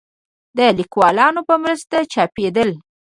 د 0.57 0.59
ليکوالانو 0.77 1.41
په 1.49 1.55
مرسته 1.63 1.97
چاپېدله 2.13 2.75